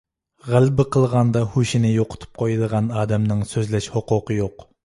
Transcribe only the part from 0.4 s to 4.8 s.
غەلىبە قىلغاندا ھوشىنى يوقىتىپ قويىدىغان ئادەمنىڭ سۆزلەش ھوقۇقى يوق!